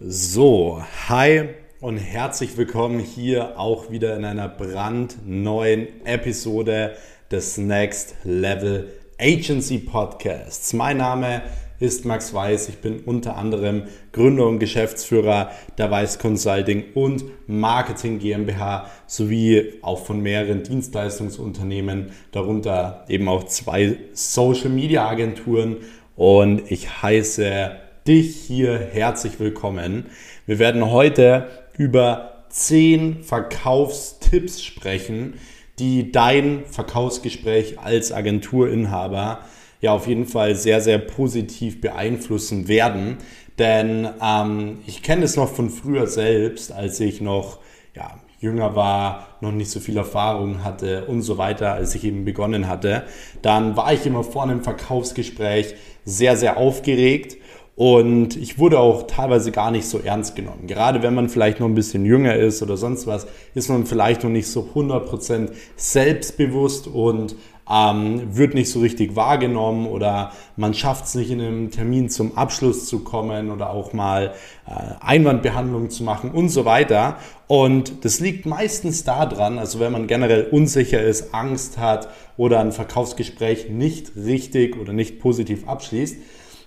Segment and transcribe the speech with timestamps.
[0.00, 1.48] So, hi
[1.80, 6.94] und herzlich willkommen hier auch wieder in einer brandneuen Episode
[7.32, 10.72] des Next Level Agency Podcasts.
[10.72, 11.42] Mein Name
[11.80, 12.68] ist Max Weiß.
[12.68, 20.06] Ich bin unter anderem Gründer und Geschäftsführer der Weiß Consulting und Marketing GmbH sowie auch
[20.06, 25.78] von mehreren Dienstleistungsunternehmen, darunter eben auch zwei Social Media Agenturen
[26.14, 30.06] und ich heiße dich hier herzlich willkommen.
[30.46, 35.34] Wir werden heute über 10 Verkaufstipps sprechen,
[35.78, 39.40] die dein Verkaufsgespräch als Agenturinhaber
[39.82, 43.18] ja auf jeden Fall sehr, sehr positiv beeinflussen werden.
[43.58, 47.58] Denn ähm, ich kenne es noch von früher selbst, als ich noch
[47.94, 52.24] ja, jünger war, noch nicht so viel Erfahrung hatte und so weiter, als ich eben
[52.24, 53.04] begonnen hatte.
[53.42, 55.74] Dann war ich immer vor einem Verkaufsgespräch
[56.06, 57.36] sehr, sehr aufgeregt
[57.78, 60.66] und ich wurde auch teilweise gar nicht so ernst genommen.
[60.66, 64.24] Gerade wenn man vielleicht noch ein bisschen jünger ist oder sonst was, ist man vielleicht
[64.24, 67.36] noch nicht so 100% selbstbewusst und
[67.70, 72.36] ähm, wird nicht so richtig wahrgenommen oder man schafft es nicht in einem Termin zum
[72.36, 74.32] Abschluss zu kommen oder auch mal
[74.66, 77.18] äh, Einwandbehandlung zu machen und so weiter.
[77.46, 82.72] Und das liegt meistens daran, also wenn man generell unsicher ist, Angst hat oder ein
[82.72, 86.16] Verkaufsgespräch nicht richtig oder nicht positiv abschließt,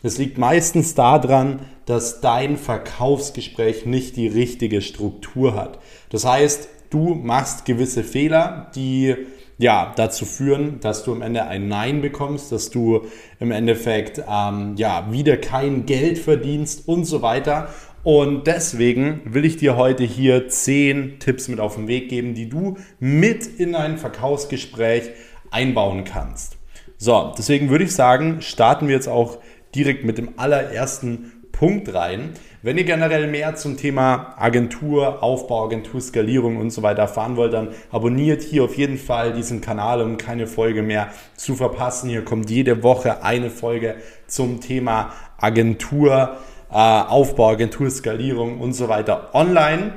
[0.03, 5.79] das liegt meistens daran, dass dein Verkaufsgespräch nicht die richtige Struktur hat.
[6.09, 9.15] Das heißt, du machst gewisse Fehler, die
[9.57, 13.01] ja, dazu führen, dass du am Ende ein Nein bekommst, dass du
[13.39, 17.69] im Endeffekt ähm, ja, wieder kein Geld verdienst und so weiter.
[18.03, 22.49] Und deswegen will ich dir heute hier zehn Tipps mit auf den Weg geben, die
[22.49, 25.11] du mit in ein Verkaufsgespräch
[25.51, 26.57] einbauen kannst.
[26.97, 29.37] So, deswegen würde ich sagen, starten wir jetzt auch
[29.75, 32.31] direkt mit dem allerersten Punkt rein.
[32.63, 37.69] Wenn ihr generell mehr zum Thema Agentur, Aufbau, Agenturskalierung und so weiter erfahren wollt, dann
[37.91, 42.09] abonniert hier auf jeden Fall diesen Kanal, um keine Folge mehr zu verpassen.
[42.09, 43.95] Hier kommt jede Woche eine Folge
[44.27, 46.37] zum Thema Agentur,
[46.71, 49.93] äh, Aufbau, Agenturskalierung und so weiter online.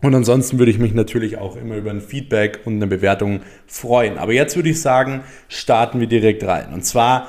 [0.00, 4.18] Und ansonsten würde ich mich natürlich auch immer über ein Feedback und eine Bewertung freuen.
[4.18, 6.72] Aber jetzt würde ich sagen, starten wir direkt rein.
[6.72, 7.28] Und zwar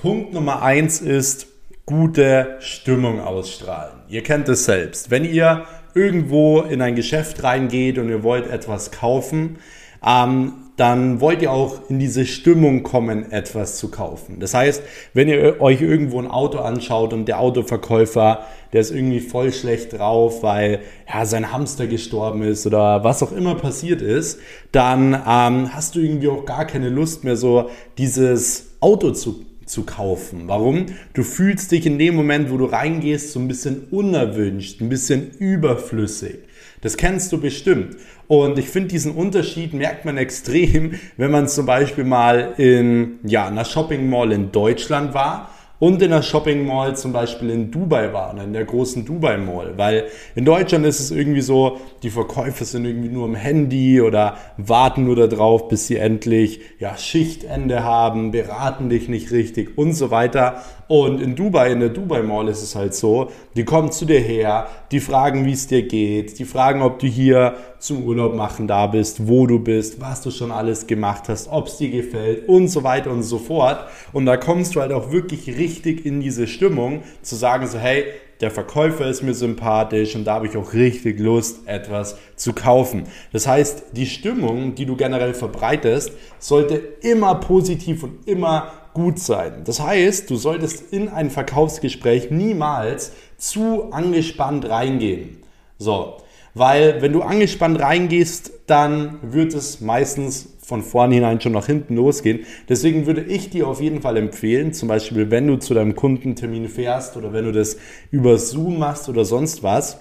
[0.00, 1.48] Punkt Nummer eins ist
[1.84, 3.98] gute Stimmung ausstrahlen.
[4.08, 5.10] Ihr kennt es selbst.
[5.10, 9.58] Wenn ihr irgendwo in ein Geschäft reingeht und ihr wollt etwas kaufen,
[10.06, 14.38] ähm, dann wollt ihr auch in diese Stimmung kommen, etwas zu kaufen.
[14.38, 19.18] Das heißt, wenn ihr euch irgendwo ein Auto anschaut und der Autoverkäufer, der ist irgendwie
[19.18, 20.78] voll schlecht drauf, weil
[21.12, 24.38] ja, sein Hamster gestorben ist oder was auch immer passiert ist,
[24.70, 29.84] dann ähm, hast du irgendwie auch gar keine Lust mehr, so dieses Auto zu zu
[29.84, 30.44] kaufen.
[30.46, 30.86] Warum?
[31.14, 35.30] Du fühlst dich in dem Moment, wo du reingehst, so ein bisschen unerwünscht, ein bisschen
[35.38, 36.38] überflüssig.
[36.80, 37.96] Das kennst du bestimmt.
[38.28, 43.46] Und ich finde, diesen Unterschied merkt man extrem, wenn man zum Beispiel mal in ja,
[43.46, 48.12] einer Shopping Mall in Deutschland war und in der Shopping Mall zum Beispiel in Dubai
[48.12, 49.74] waren, in der großen Dubai Mall.
[49.76, 54.36] Weil in Deutschland ist es irgendwie so, die Verkäufer sind irgendwie nur am Handy oder
[54.56, 60.10] warten nur darauf, bis sie endlich ja, Schichtende haben, beraten dich nicht richtig und so
[60.10, 60.62] weiter.
[60.88, 64.20] Und in Dubai, in der Dubai Mall ist es halt so, die kommen zu dir
[64.20, 68.66] her, die fragen, wie es dir geht, die fragen, ob du hier zum Urlaub machen
[68.66, 72.48] da bist, wo du bist, was du schon alles gemacht hast, ob es dir gefällt
[72.48, 73.86] und so weiter und so fort.
[74.14, 78.04] Und da kommst du halt auch wirklich richtig in diese Stimmung zu sagen so, hey,
[78.40, 83.04] der Verkäufer ist mir sympathisch und da habe ich auch richtig Lust, etwas zu kaufen.
[83.32, 89.62] Das heißt, die Stimmung, die du generell verbreitest, sollte immer positiv und immer gut sein.
[89.64, 95.38] Das heißt, du solltest in ein Verkaufsgespräch niemals zu angespannt reingehen.
[95.78, 96.16] So,
[96.54, 102.40] weil wenn du angespannt reingehst, dann wird es meistens von vornherein schon nach hinten losgehen.
[102.68, 106.68] Deswegen würde ich dir auf jeden Fall empfehlen, zum Beispiel, wenn du zu deinem Kundentermin
[106.68, 107.76] fährst oder wenn du das
[108.10, 110.00] über Zoom machst oder sonst was,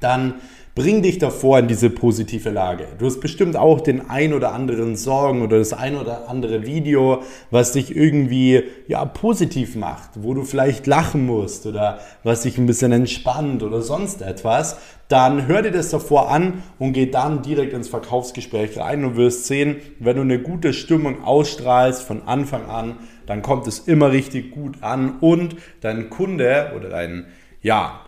[0.00, 0.34] dann
[0.76, 2.86] Bring dich davor in diese positive Lage.
[2.98, 7.22] Du hast bestimmt auch den ein oder anderen Sorgen oder das ein oder andere Video,
[7.50, 12.66] was dich irgendwie ja positiv macht, wo du vielleicht lachen musst oder was dich ein
[12.66, 14.76] bisschen entspannt oder sonst etwas.
[15.08, 19.46] Dann hör dir das davor an und geh dann direkt ins Verkaufsgespräch rein und wirst
[19.46, 24.50] sehen, wenn du eine gute Stimmung ausstrahlst von Anfang an, dann kommt es immer richtig
[24.50, 27.28] gut an und dein Kunde oder dein
[27.62, 28.02] ja,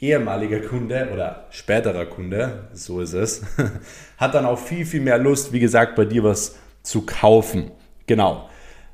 [0.00, 3.42] ehemaliger Kunde oder späterer Kunde, so ist es,
[4.16, 7.70] hat dann auch viel, viel mehr Lust, wie gesagt, bei dir was zu kaufen.
[8.06, 8.48] Genau.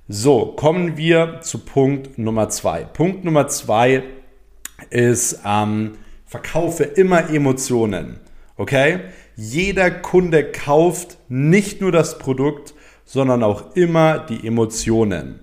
[0.09, 2.85] So, kommen wir zu Punkt Nummer zwei.
[2.85, 4.03] Punkt Nummer zwei
[4.91, 5.93] ist, ähm,
[6.27, 8.21] verkaufe immer Emotionen.
[8.57, 9.01] Okay?
[9.37, 12.75] Jeder Kunde kauft nicht nur das Produkt,
[13.05, 15.41] sondern auch immer die Emotionen.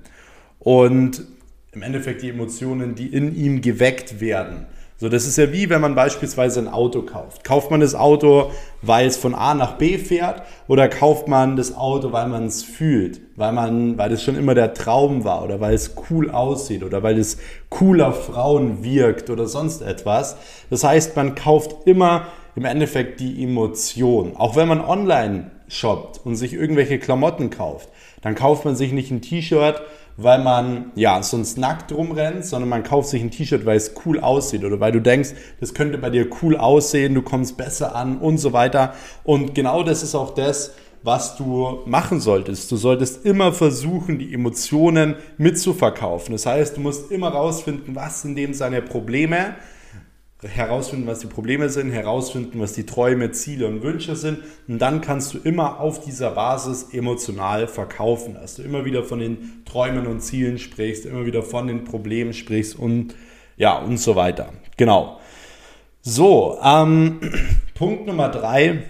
[0.59, 1.25] Und
[1.71, 4.67] im Endeffekt die Emotionen, die in ihm geweckt werden.
[4.99, 7.43] So, das ist ja wie, wenn man beispielsweise ein Auto kauft.
[7.43, 8.49] Kauft man das Auto,
[8.81, 12.63] weil es von A nach B fährt, oder kauft man das Auto, weil man es
[12.63, 16.83] fühlt, weil man, weil es schon immer der Traum war, oder weil es cool aussieht,
[16.83, 17.37] oder weil es
[17.79, 20.35] cool auf Frauen wirkt, oder sonst etwas.
[20.71, 24.35] Das heißt, man kauft immer im Endeffekt die Emotion.
[24.35, 27.89] Auch wenn man online shoppt und sich irgendwelche Klamotten kauft,
[28.21, 29.79] dann kauft man sich nicht ein T-Shirt,
[30.17, 34.19] weil man ja sonst nackt rumrennt, sondern man kauft sich ein T-Shirt, weil es cool
[34.19, 35.29] aussieht oder weil du denkst,
[35.59, 38.93] das könnte bei dir cool aussehen, du kommst besser an und so weiter.
[39.23, 40.73] Und genau das ist auch das,
[41.03, 42.71] was du machen solltest.
[42.71, 46.33] Du solltest immer versuchen, die Emotionen mitzuverkaufen.
[46.33, 49.55] Das heißt, du musst immer rausfinden, was sind dem seine Probleme
[50.43, 54.39] herausfinden, was die Probleme sind, herausfinden, was die Träume, Ziele und Wünsche sind.
[54.67, 59.19] Und dann kannst du immer auf dieser Basis emotional verkaufen, dass du immer wieder von
[59.19, 63.15] den Träumen und Zielen sprichst, immer wieder von den Problemen sprichst und
[63.57, 64.53] ja, und so weiter.
[64.77, 65.19] Genau.
[66.01, 67.19] So, ähm,
[67.73, 68.83] Punkt Nummer drei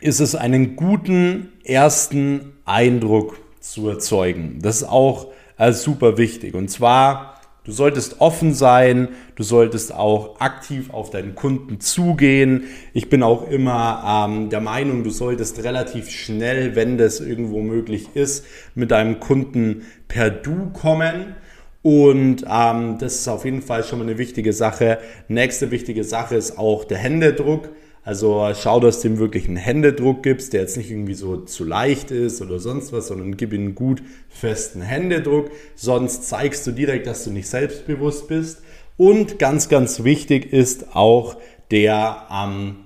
[0.00, 4.60] ist es, einen guten ersten Eindruck zu erzeugen.
[4.62, 5.26] Das ist auch
[5.58, 6.54] äh, super wichtig.
[6.54, 12.64] Und zwar Du solltest offen sein, du solltest auch aktiv auf deinen Kunden zugehen.
[12.94, 18.08] Ich bin auch immer ähm, der Meinung, du solltest relativ schnell, wenn das irgendwo möglich
[18.14, 21.34] ist, mit deinem Kunden per Du kommen.
[21.82, 24.98] Und ähm, das ist auf jeden Fall schon mal eine wichtige Sache.
[25.28, 27.68] Nächste wichtige Sache ist auch der Händedruck.
[28.02, 31.64] Also schau, dass du ihm wirklich einen Händedruck gibst, der jetzt nicht irgendwie so zu
[31.64, 35.50] leicht ist oder sonst was, sondern gib ihm einen gut festen Händedruck.
[35.74, 38.62] Sonst zeigst du direkt, dass du nicht selbstbewusst bist.
[38.96, 41.36] Und ganz, ganz wichtig ist auch
[41.70, 42.76] der ähm,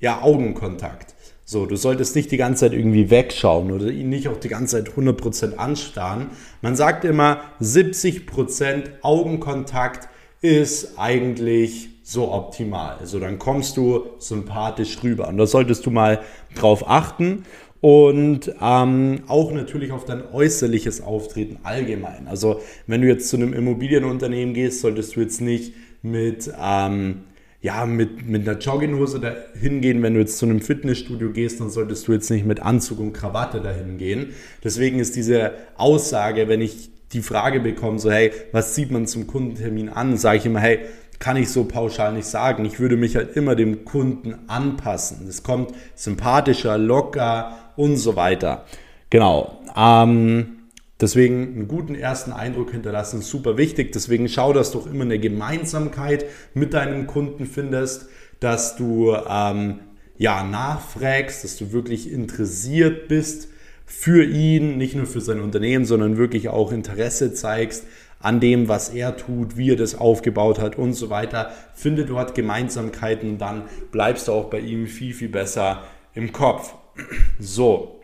[0.00, 1.14] ja, Augenkontakt.
[1.44, 4.82] So, du solltest nicht die ganze Zeit irgendwie wegschauen oder ihn nicht auch die ganze
[4.82, 6.30] Zeit 100% anstarren.
[6.60, 10.08] Man sagt immer, 70% Augenkontakt
[10.42, 12.98] ist eigentlich so optimal.
[13.00, 15.26] Also dann kommst du sympathisch rüber.
[15.26, 16.20] Und da solltest du mal
[16.54, 17.44] drauf achten.
[17.80, 22.28] Und ähm, auch natürlich auf dein äußerliches Auftreten allgemein.
[22.28, 27.24] Also wenn du jetzt zu einem Immobilienunternehmen gehst, solltest du jetzt nicht mit, ähm,
[27.60, 30.00] ja, mit, mit einer Jogginghose dahin gehen.
[30.00, 33.14] Wenn du jetzt zu einem Fitnessstudio gehst, dann solltest du jetzt nicht mit Anzug und
[33.14, 34.28] Krawatte dahin gehen.
[34.62, 39.26] Deswegen ist diese Aussage, wenn ich die Frage bekomme, so hey, was sieht man zum
[39.26, 40.80] Kundentermin an, sage ich immer, hey,
[41.18, 42.64] kann ich so pauschal nicht sagen.
[42.64, 45.26] Ich würde mich halt immer dem Kunden anpassen.
[45.28, 48.64] Es kommt sympathischer, locker und so weiter.
[49.10, 49.60] Genau.
[49.76, 50.58] Ähm,
[51.00, 53.92] deswegen einen guten ersten Eindruck hinterlassen super wichtig.
[53.92, 58.06] Deswegen schau, dass du auch immer eine Gemeinsamkeit mit deinem Kunden findest,
[58.40, 59.80] dass du ähm,
[60.18, 63.48] ja nachfragst, dass du wirklich interessiert bist
[63.86, 67.84] für ihn, nicht nur für sein Unternehmen, sondern wirklich auch Interesse zeigst
[68.26, 71.52] an dem, was er tut, wie er das aufgebaut hat und so weiter.
[71.74, 73.62] Finde dort Gemeinsamkeiten, dann
[73.92, 76.74] bleibst du auch bei ihm viel, viel besser im Kopf.
[77.38, 78.00] So,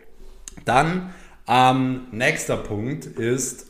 [0.65, 1.13] dann
[1.49, 3.67] ähm, nächster Punkt ist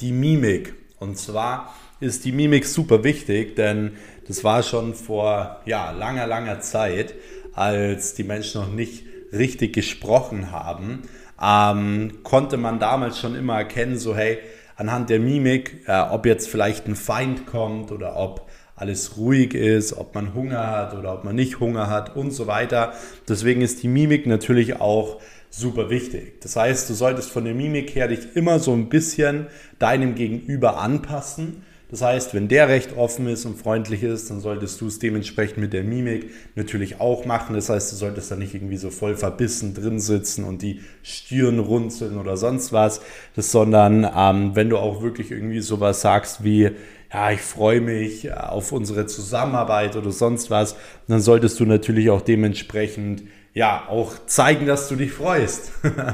[0.00, 0.74] die Mimik.
[0.98, 6.60] Und zwar ist die Mimik super wichtig, denn das war schon vor ja, langer, langer
[6.60, 7.14] Zeit,
[7.52, 11.02] als die Menschen noch nicht richtig gesprochen haben,
[11.42, 14.38] ähm, konnte man damals schon immer erkennen, so hey,
[14.80, 19.92] anhand der Mimik, äh, ob jetzt vielleicht ein Feind kommt oder ob alles ruhig ist,
[19.92, 22.94] ob man Hunger hat oder ob man nicht Hunger hat und so weiter.
[23.28, 25.20] Deswegen ist die Mimik natürlich auch
[25.50, 26.40] super wichtig.
[26.40, 30.78] Das heißt, du solltest von der Mimik her dich immer so ein bisschen deinem Gegenüber
[30.78, 34.98] anpassen das heißt, wenn der recht offen ist und freundlich ist, dann solltest du es
[35.00, 37.54] dementsprechend mit der Mimik natürlich auch machen.
[37.54, 41.58] Das heißt, du solltest da nicht irgendwie so voll verbissen drin sitzen und die Stirn
[41.58, 43.00] runzeln oder sonst was,
[43.34, 46.70] das, sondern ähm, wenn du auch wirklich irgendwie sowas sagst wie,
[47.12, 50.76] ja, ich freue mich auf unsere Zusammenarbeit oder sonst was,
[51.08, 55.72] dann solltest du natürlich auch dementsprechend ja, auch zeigen, dass du dich freust.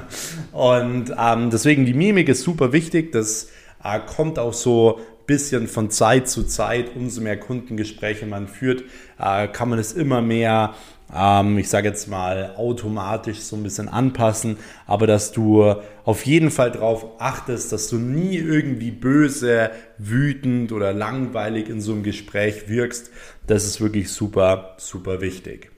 [0.52, 3.12] und ähm, deswegen die Mimik ist super wichtig.
[3.12, 3.50] Das
[3.84, 8.84] äh, kommt auch so bisschen von Zeit zu Zeit, umso mehr Kundengespräche man führt,
[9.18, 10.74] äh, kann man es immer mehr,
[11.14, 14.56] ähm, ich sage jetzt mal, automatisch so ein bisschen anpassen,
[14.86, 20.92] aber dass du auf jeden Fall darauf achtest, dass du nie irgendwie böse, wütend oder
[20.92, 23.10] langweilig in so einem Gespräch wirkst,
[23.46, 25.70] das ist wirklich super, super wichtig.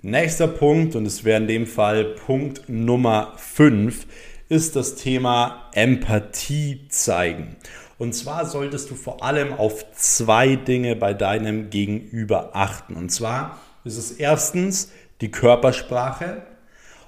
[0.00, 4.06] Nächster Punkt, und es wäre in dem Fall Punkt Nummer 5,
[4.48, 7.56] ist das Thema Empathie zeigen.
[7.98, 12.94] Und zwar solltest du vor allem auf zwei Dinge bei deinem Gegenüber achten.
[12.94, 16.42] Und zwar ist es erstens die Körpersprache.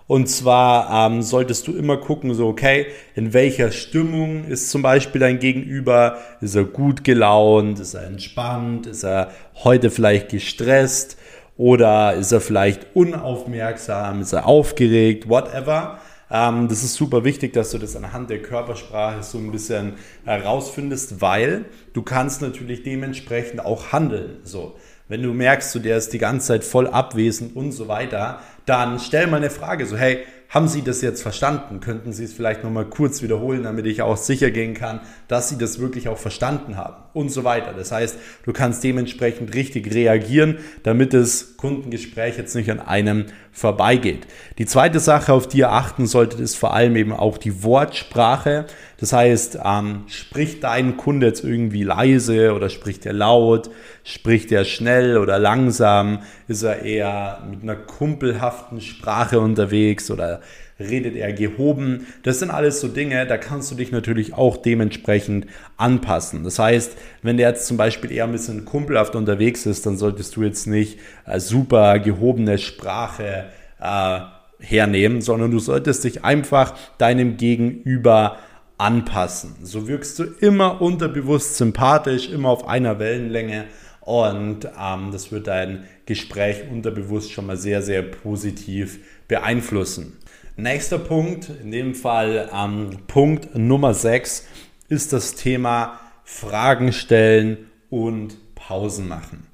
[0.08, 5.20] Und zwar ähm, solltest du immer gucken, so, okay, in welcher Stimmung ist zum Beispiel
[5.20, 6.18] dein Gegenüber?
[6.40, 7.78] Ist er gut gelaunt?
[7.78, 8.88] Ist er entspannt?
[8.88, 9.30] Ist er
[9.62, 11.16] heute vielleicht gestresst?
[11.56, 14.22] Oder ist er vielleicht unaufmerksam?
[14.22, 15.28] Ist er aufgeregt?
[15.28, 16.00] Whatever.
[16.30, 19.94] Ähm, das ist super wichtig, dass du das anhand der Körpersprache so ein bisschen
[20.24, 24.38] herausfindest, weil du kannst natürlich dementsprechend auch handeln.
[24.44, 24.76] So.
[25.08, 29.00] Wenn du merkst, so, der ist die ganze Zeit voll abwesend und so weiter, dann
[29.00, 31.78] stell mal eine Frage, so hey, haben Sie das jetzt verstanden?
[31.78, 35.56] Könnten Sie es vielleicht nochmal kurz wiederholen, damit ich auch sicher gehen kann, dass Sie
[35.56, 37.72] das wirklich auch verstanden haben und so weiter.
[37.72, 44.26] Das heißt, du kannst dementsprechend richtig reagieren, damit das Kundengespräch jetzt nicht an einem vorbeigeht.
[44.58, 48.66] Die zweite Sache, auf die ihr achten solltet, ist vor allem eben auch die Wortsprache.
[49.00, 53.70] Das heißt, ähm, spricht dein Kunde jetzt irgendwie leise oder spricht er laut?
[54.04, 56.18] Spricht er schnell oder langsam?
[56.48, 60.42] Ist er eher mit einer kumpelhaften Sprache unterwegs oder
[60.78, 62.06] redet er gehoben?
[62.24, 65.46] Das sind alles so Dinge, da kannst du dich natürlich auch dementsprechend
[65.78, 66.44] anpassen.
[66.44, 70.36] Das heißt, wenn der jetzt zum Beispiel eher ein bisschen kumpelhaft unterwegs ist, dann solltest
[70.36, 73.46] du jetzt nicht äh, super gehobene Sprache
[73.80, 74.20] äh,
[74.58, 78.36] hernehmen, sondern du solltest dich einfach deinem Gegenüber
[78.80, 79.56] anpassen.
[79.62, 83.66] So wirkst du immer unterbewusst sympathisch, immer auf einer Wellenlänge
[84.00, 90.16] und ähm, das wird dein Gespräch unterbewusst schon mal sehr, sehr positiv beeinflussen.
[90.56, 94.46] Nächster Punkt, in dem Fall ähm, Punkt Nummer 6,
[94.88, 99.46] ist das Thema Fragen stellen und Pausen machen.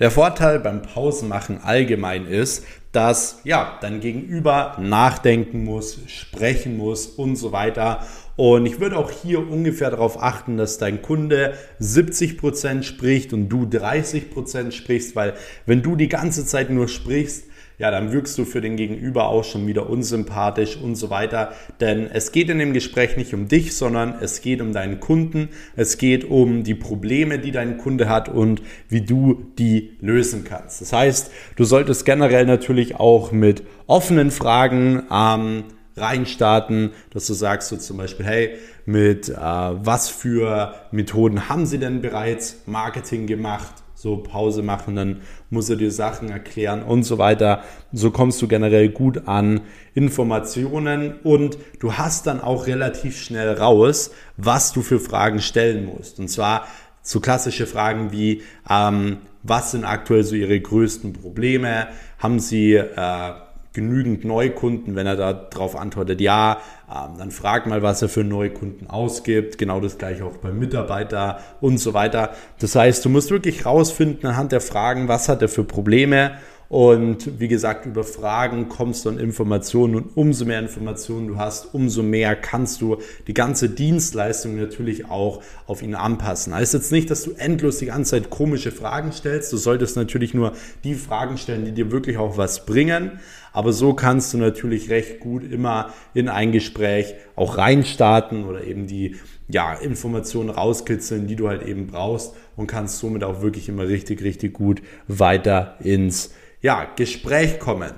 [0.00, 7.36] Der Vorteil beim Pausenmachen allgemein ist, dass ja, dein Gegenüber nachdenken muss, sprechen muss und
[7.36, 8.06] so weiter.
[8.36, 13.64] Und ich würde auch hier ungefähr darauf achten, dass dein Kunde 70% spricht und du
[13.64, 15.34] 30% sprichst, weil
[15.66, 17.44] wenn du die ganze Zeit nur sprichst,
[17.82, 21.50] ja, dann wirkst du für den Gegenüber auch schon wieder unsympathisch und so weiter.
[21.80, 25.48] Denn es geht in dem Gespräch nicht um dich, sondern es geht um deinen Kunden.
[25.74, 30.80] Es geht um die Probleme, die dein Kunde hat und wie du die lösen kannst.
[30.80, 35.64] Das heißt, du solltest generell natürlich auch mit offenen Fragen ähm,
[35.96, 38.50] reinstarten, dass du sagst so zum Beispiel, hey,
[38.86, 43.81] mit äh, was für Methoden haben sie denn bereits Marketing gemacht?
[44.02, 47.62] So Pause machen, dann muss er dir Sachen erklären und so weiter.
[47.92, 49.60] So kommst du generell gut an
[49.94, 56.18] Informationen und du hast dann auch relativ schnell raus, was du für Fragen stellen musst.
[56.18, 56.66] Und zwar
[57.00, 61.86] so klassische Fragen wie, ähm, was sind aktuell so ihre größten Probleme?
[62.18, 63.32] Haben sie äh,
[63.72, 66.58] genügend Neukunden, wenn er darauf antwortet, ja,
[66.90, 69.58] ähm, dann frag mal, was er für Neukunden ausgibt.
[69.58, 72.30] Genau das gleiche auch beim Mitarbeiter und so weiter.
[72.58, 76.32] Das heißt, du musst wirklich rausfinden anhand der Fragen, was hat er für Probleme
[76.72, 81.74] und wie gesagt, über Fragen kommst du an Informationen und umso mehr Informationen du hast,
[81.74, 86.54] umso mehr kannst du die ganze Dienstleistung natürlich auch auf ihn anpassen.
[86.54, 89.52] Heißt jetzt nicht, dass du endlos die ganze Zeit komische Fragen stellst.
[89.52, 93.20] Du solltest natürlich nur die Fragen stellen, die dir wirklich auch was bringen.
[93.52, 98.86] Aber so kannst du natürlich recht gut immer in ein Gespräch auch reinstarten oder eben
[98.86, 103.86] die ja, Informationen rauskitzeln, die du halt eben brauchst und kannst somit auch wirklich immer
[103.86, 106.30] richtig, richtig gut weiter ins
[106.62, 107.92] ja, Gespräch kommen.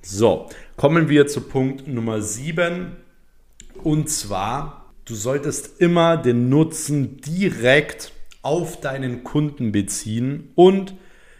[0.00, 2.96] So, kommen wir zu Punkt Nummer 7.
[3.84, 8.12] Und zwar, du solltest immer den Nutzen direkt
[8.42, 10.94] auf deinen Kunden beziehen und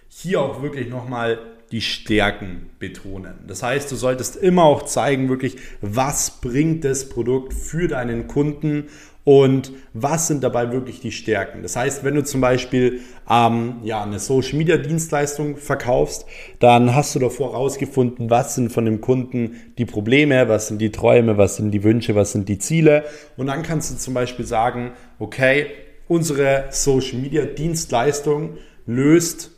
[0.09, 1.39] hier auch wirklich nochmal
[1.73, 3.35] die Stärken betonen.
[3.47, 8.85] Das heißt, du solltest immer auch zeigen, wirklich, was bringt das Produkt für deinen Kunden
[9.29, 11.63] und was sind dabei wirklich die Stärken.
[11.63, 16.25] Das heißt, wenn du zum Beispiel ähm, ja, eine Social Media Dienstleistung verkaufst,
[16.61, 20.93] dann hast du davor herausgefunden, was sind von dem Kunden die Probleme, was sind die
[20.93, 23.05] Träume, was sind die Wünsche, was sind die Ziele.
[23.37, 25.67] Und dann kannst du zum Beispiel sagen, okay,
[26.09, 28.57] unsere Social Media Dienstleistung
[28.87, 29.58] löst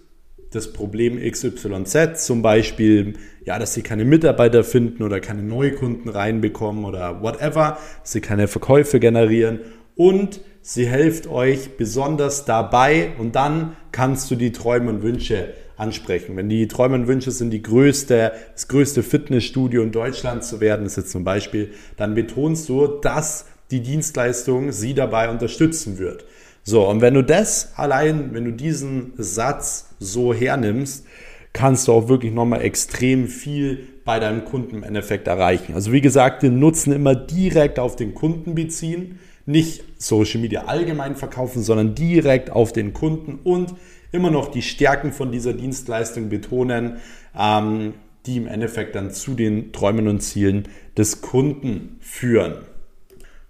[0.51, 3.15] das Problem XYZ, zum Beispiel,
[3.45, 8.49] ja, dass sie keine Mitarbeiter finden oder keine Neukunden reinbekommen oder whatever, dass sie keine
[8.49, 9.61] Verkäufe generieren
[9.97, 16.37] und sie hilft euch besonders dabei und dann kannst du die Träume und Wünsche ansprechen.
[16.37, 20.85] Wenn die Träume und Wünsche sind, die größte, das größte Fitnessstudio in Deutschland zu werden,
[20.85, 26.25] ist jetzt zum Beispiel, dann betonst du, dass die Dienstleistung sie dabei unterstützen wird.
[26.63, 31.07] So, und wenn du das allein, wenn du diesen Satz so hernimmst,
[31.53, 35.75] kannst du auch wirklich nochmal extrem viel bei deinem Kunden im Endeffekt erreichen.
[35.75, 41.17] Also wie gesagt, den Nutzen immer direkt auf den Kunden beziehen, nicht Social Media allgemein
[41.17, 43.75] verkaufen, sondern direkt auf den Kunden und
[44.13, 46.99] immer noch die Stärken von dieser Dienstleistung betonen,
[47.39, 47.95] ähm,
[48.27, 52.55] die im Endeffekt dann zu den Träumen und Zielen des Kunden führen.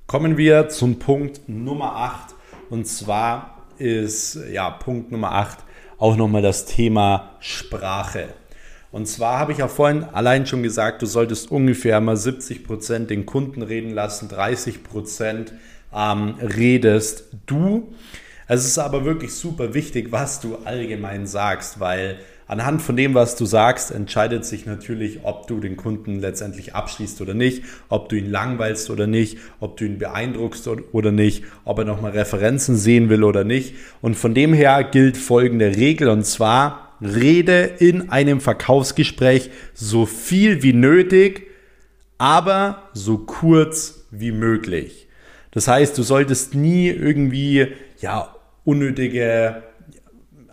[0.07, 2.35] Kommen wir zum Punkt Nummer 8
[2.71, 5.59] und zwar ist ja Punkt Nummer 8
[5.99, 8.29] auch nochmal das Thema Sprache.
[8.93, 13.11] Und zwar habe ich ja vorhin allein schon gesagt, du solltest ungefähr mal 70 Prozent
[13.11, 15.53] den Kunden reden lassen, 30 Prozent
[15.95, 17.93] ähm, redest du.
[18.49, 22.19] Es ist aber wirklich super wichtig, was du allgemein sagst, weil
[22.50, 27.21] anhand von dem, was du sagst, entscheidet sich natürlich, ob du den Kunden letztendlich abschließt
[27.21, 31.78] oder nicht, ob du ihn langweilst oder nicht, ob du ihn beeindruckst oder nicht, ob
[31.78, 33.76] er nochmal Referenzen sehen will oder nicht.
[34.00, 40.64] Und von dem her gilt folgende Regel und zwar, rede in einem Verkaufsgespräch so viel
[40.64, 41.47] wie nötig,
[42.19, 45.07] aber so kurz wie möglich.
[45.52, 47.69] Das heißt, du solltest nie irgendwie
[48.00, 49.62] ja unnötige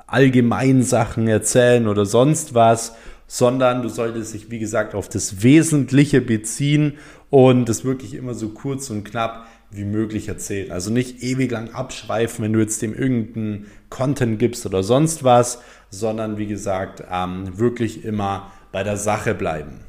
[0.08, 2.96] Allgemeinsachen erzählen oder sonst was,
[3.28, 6.94] sondern du solltest dich, wie gesagt, auf das Wesentliche beziehen
[7.30, 10.72] und das wirklich immer so kurz und knapp wie möglich erzählen.
[10.72, 15.62] Also nicht ewig lang abschweifen, wenn du jetzt dem irgendeinen Content gibst oder sonst was,
[15.90, 19.82] sondern wie gesagt, ähm, wirklich immer bei der Sache bleiben.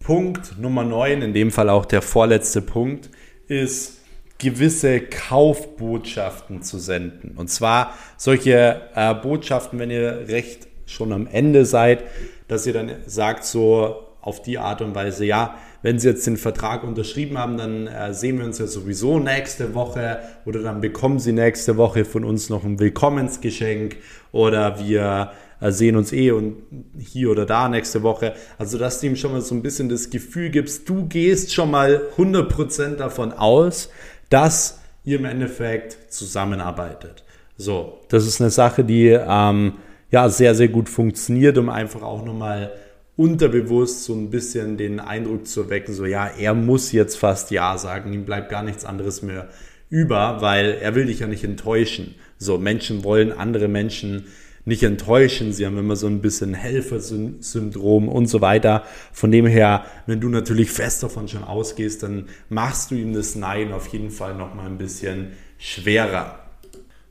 [0.00, 3.08] Punkt Nummer 9, in dem Fall auch der vorletzte Punkt,
[3.46, 4.00] ist
[4.38, 7.34] gewisse Kaufbotschaften zu senden.
[7.36, 12.04] Und zwar solche äh, Botschaften, wenn ihr recht schon am Ende seid,
[12.48, 16.38] dass ihr dann sagt so auf die Art und Weise, ja, wenn Sie jetzt den
[16.38, 21.18] Vertrag unterschrieben haben, dann äh, sehen wir uns ja sowieso nächste Woche oder dann bekommen
[21.18, 23.96] Sie nächste Woche von uns noch ein Willkommensgeschenk
[24.32, 26.56] oder wir äh, sehen uns eh und
[26.98, 28.32] hier oder da nächste Woche.
[28.56, 31.70] Also, dass du ihm schon mal so ein bisschen das Gefühl gibst, du gehst schon
[31.70, 33.90] mal 100% davon aus,
[34.34, 37.22] dass ihr im Endeffekt zusammenarbeitet.
[37.56, 39.74] So, das ist eine Sache, die ähm,
[40.10, 42.72] ja sehr, sehr gut funktioniert, um einfach auch nochmal
[43.16, 47.78] unterbewusst so ein bisschen den Eindruck zu erwecken, so ja, er muss jetzt fast Ja
[47.78, 49.50] sagen, ihm bleibt gar nichts anderes mehr
[49.88, 52.16] über, weil er will dich ja nicht enttäuschen.
[52.36, 54.24] So, Menschen wollen andere Menschen
[54.64, 55.52] nicht enttäuschen.
[55.52, 58.84] Sie haben immer so ein bisschen Helfersyndrom und so weiter.
[59.12, 63.34] Von dem her, wenn du natürlich fest davon schon ausgehst, dann machst du ihm das
[63.34, 66.38] Nein auf jeden Fall noch mal ein bisschen schwerer.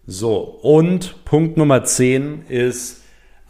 [0.06, 3.02] So, und Punkt Nummer 10 ist,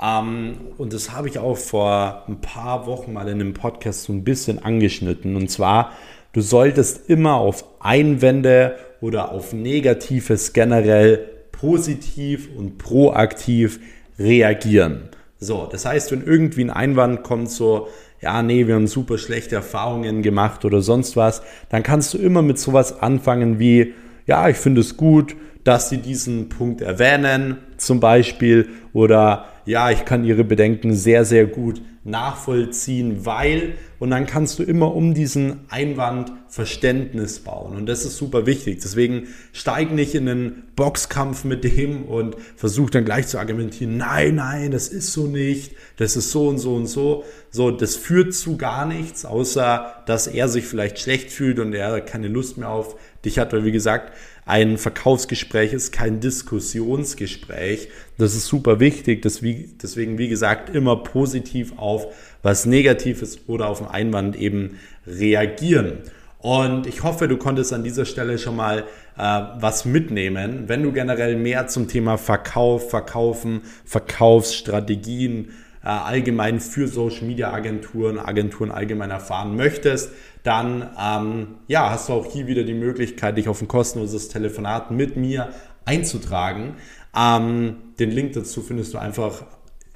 [0.02, 4.14] ähm, und das habe ich auch vor ein paar Wochen mal in einem Podcast so
[4.14, 5.94] ein bisschen angeschnitten, und zwar,
[6.34, 11.33] du solltest immer auf Einwände oder auf Negatives generell
[11.64, 13.80] positiv und proaktiv
[14.20, 15.04] reagieren.
[15.40, 17.88] So, das heißt, wenn irgendwie ein Einwand kommt, so,
[18.20, 22.42] ja, nee, wir haben super schlechte Erfahrungen gemacht oder sonst was, dann kannst du immer
[22.42, 23.94] mit sowas anfangen wie,
[24.28, 30.06] ja, ich finde es gut, dass sie diesen Punkt erwähnen, zum Beispiel, oder ja, ich
[30.06, 35.62] kann ihre Bedenken sehr, sehr gut nachvollziehen, weil, und dann kannst du immer um diesen
[35.70, 37.78] Einwand Verständnis bauen.
[37.78, 38.82] Und das ist super wichtig.
[38.84, 44.36] Deswegen steig nicht in einen Boxkampf mit dem und versuch dann gleich zu argumentieren, nein,
[44.36, 47.24] nein, das ist so nicht, das ist so und so und so.
[47.52, 52.02] So, das führt zu gar nichts, außer dass er sich vielleicht schlecht fühlt und er
[52.02, 54.14] keine Lust mehr auf dich hat, weil wie gesagt,
[54.46, 57.88] ein Verkaufsgespräch ist kein Diskussionsgespräch.
[58.18, 59.22] Das ist super wichtig.
[59.22, 62.08] Deswegen, wie gesagt, immer positiv auf
[62.42, 66.00] was Negatives oder auf einen Einwand eben reagieren.
[66.40, 68.80] Und ich hoffe, du konntest an dieser Stelle schon mal
[69.18, 70.66] äh, was mitnehmen.
[70.68, 78.18] Wenn du generell mehr zum Thema Verkauf, Verkaufen, Verkaufsstrategien äh, allgemein für Social Media Agenturen,
[78.18, 80.12] Agenturen allgemein erfahren möchtest,
[80.44, 84.92] dann ähm, ja, hast du auch hier wieder die Möglichkeit, dich auf ein kostenloses Telefonat
[84.92, 85.50] mit mir
[85.86, 86.76] einzutragen.
[87.16, 89.44] Ähm, den Link dazu findest du einfach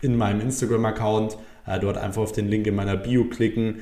[0.02, 1.38] in meinem Instagram-Account.
[1.66, 3.82] Äh, dort einfach auf den Link in meiner Bio klicken,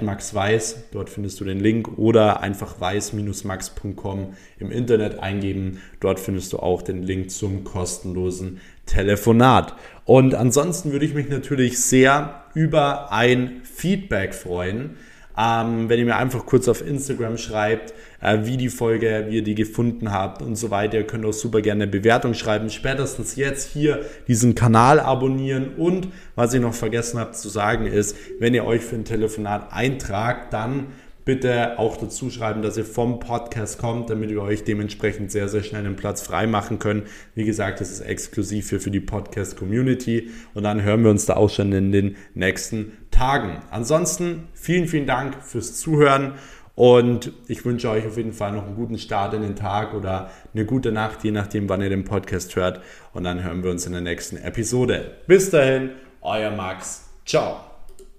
[0.00, 0.84] @maxweiss.
[0.92, 5.80] Dort findest du den Link oder einfach weiß-max.com im Internet eingeben.
[6.00, 9.74] Dort findest du auch den Link zum kostenlosen Telefonat.
[10.04, 14.96] Und ansonsten würde ich mich natürlich sehr über ein Feedback freuen.
[15.36, 19.42] Ähm, wenn ihr mir einfach kurz auf Instagram schreibt, äh, wie die Folge, wie ihr
[19.42, 20.98] die gefunden habt und so weiter.
[20.98, 22.70] Ihr könnt auch super gerne eine Bewertung schreiben.
[22.70, 25.74] Spätestens jetzt hier diesen Kanal abonnieren.
[25.76, 29.72] Und was ich noch vergessen habe zu sagen ist, wenn ihr euch für ein Telefonat
[29.72, 30.86] eintragt, dann
[31.24, 35.62] bitte auch dazu schreiben, dass ihr vom Podcast kommt, damit wir euch dementsprechend sehr, sehr
[35.62, 37.04] schnell einen Platz frei machen können.
[37.34, 41.34] Wie gesagt, das ist exklusiv für, für die Podcast-Community und dann hören wir uns da
[41.34, 43.62] auch schon in den nächsten Tagen.
[43.70, 46.34] Ansonsten vielen, vielen Dank fürs Zuhören
[46.76, 50.30] Und ich wünsche euch auf jeden Fall noch einen guten Start in den Tag oder
[50.52, 52.80] eine gute Nacht, je nachdem, wann ihr den Podcast hört.
[53.12, 55.12] Und dann hören wir uns in der nächsten Episode.
[55.26, 57.08] Bis dahin, euer Max.
[57.24, 57.73] Ciao.